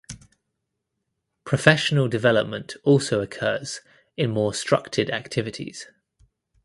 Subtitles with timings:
[1.43, 3.81] Professional development also occurs
[4.17, 5.91] in more structed activities.